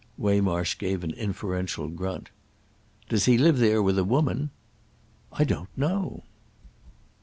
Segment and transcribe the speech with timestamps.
[0.17, 2.31] Waymarsh gave an inferential grunt.
[3.07, 4.49] "Does he live there with a woman?"
[5.31, 6.23] "I don't know."